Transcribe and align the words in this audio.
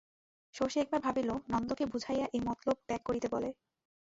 শশী 0.55 0.77
একবার 0.79 0.99
ভাবিল, 1.01 1.29
নন্দকে 1.49 1.83
বুঝাইয়া 1.85 2.27
এ 2.33 2.39
মতলব 2.47 2.77
ত্যাগ 2.87 3.01
করিতে 3.05 3.27
বলে। 3.31 3.49